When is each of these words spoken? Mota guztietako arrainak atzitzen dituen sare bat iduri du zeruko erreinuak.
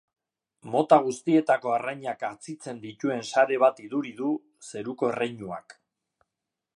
Mota 0.75 0.97
guztietako 1.07 1.73
arrainak 1.73 2.25
atzitzen 2.29 2.81
dituen 2.87 3.21
sare 3.33 3.61
bat 3.65 3.83
iduri 3.89 4.15
du 4.23 4.31
zeruko 4.71 5.11
erreinuak. 5.15 5.77